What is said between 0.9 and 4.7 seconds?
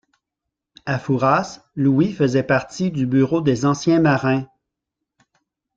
Fouras, Louis faisait partie du bureau des anciens marins.